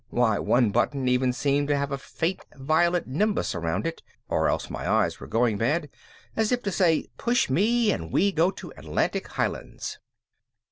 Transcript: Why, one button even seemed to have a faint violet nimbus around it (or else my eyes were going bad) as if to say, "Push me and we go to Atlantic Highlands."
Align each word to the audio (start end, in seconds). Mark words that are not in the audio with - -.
Why, 0.09 0.39
one 0.39 0.71
button 0.71 1.07
even 1.07 1.31
seemed 1.31 1.67
to 1.67 1.77
have 1.77 1.91
a 1.91 1.97
faint 1.99 2.43
violet 2.55 3.05
nimbus 3.05 3.53
around 3.53 3.85
it 3.85 4.01
(or 4.29 4.49
else 4.49 4.67
my 4.67 4.89
eyes 4.89 5.19
were 5.19 5.27
going 5.27 5.59
bad) 5.59 5.91
as 6.35 6.51
if 6.51 6.63
to 6.63 6.71
say, 6.71 7.05
"Push 7.19 7.51
me 7.51 7.91
and 7.91 8.11
we 8.11 8.31
go 8.31 8.49
to 8.49 8.71
Atlantic 8.75 9.27
Highlands." 9.27 9.99